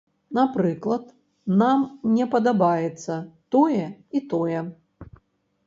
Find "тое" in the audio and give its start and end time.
3.57-3.85, 4.35-4.59